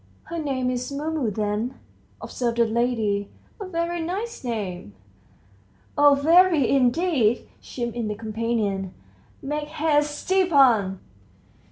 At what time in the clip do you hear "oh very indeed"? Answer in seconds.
5.95-7.47